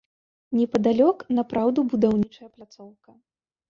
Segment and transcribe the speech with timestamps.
[0.59, 3.11] Непадалёк напраўду будаўнічая пляцоўка.